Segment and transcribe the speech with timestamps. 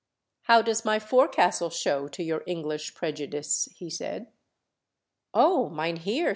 [0.49, 4.31] "How does my forecastle show to your English prejudice?" he said.
[5.31, 6.29] *'Oh, mynheer!"